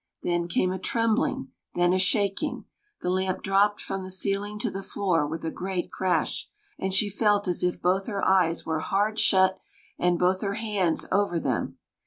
[0.23, 2.65] Then came a trembling, then a shaking;
[3.01, 7.07] the lamp dropped from the ceiling to the floor with a great crash, and she
[7.07, 9.59] felt as if both her eyes were hard shut
[9.99, 11.77] and both her hands over them.